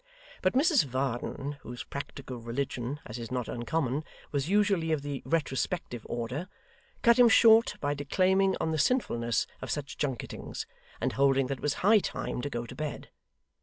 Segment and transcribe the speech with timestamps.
[0.41, 6.07] But Mrs Varden, whose practical religion (as is not uncommon) was usually of the retrospective
[6.09, 6.47] order,
[7.03, 10.65] cut him short by declaiming on the sinfulness of such junketings,
[10.99, 13.09] and holding that it was high time to go to bed.